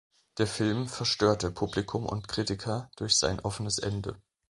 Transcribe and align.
Der 0.39 0.47
Film 0.47 0.87
verstörte 0.87 1.51
Publikum 1.51 2.07
und 2.07 2.27
Kritiker 2.27 2.89
durch 2.95 3.15
sein 3.19 3.39
offenes 3.39 3.77
Ende. 3.77 4.17